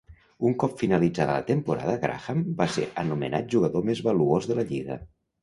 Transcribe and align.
Un 0.51 0.53
cop 0.61 0.71
finalitzada 0.83 1.35
la 1.39 1.43
temporada, 1.49 1.97
Graham 2.05 2.41
va 2.63 2.67
ser 2.77 2.87
anomenat 3.03 3.53
jugador 3.57 3.87
més 3.93 4.03
valuós 4.09 4.51
de 4.55 4.61
la 4.63 4.67
lliga. 4.75 5.01